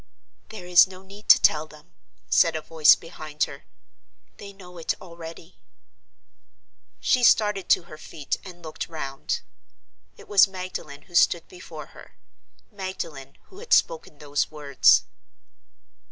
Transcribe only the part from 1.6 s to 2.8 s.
them," said a